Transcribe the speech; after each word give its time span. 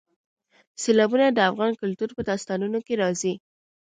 سیلابونه 0.81 1.25
د 1.31 1.39
افغان 1.49 1.71
کلتور 1.81 2.09
په 2.17 2.21
داستانونو 2.29 2.79
کې 2.85 2.93
راځي. 3.01 3.33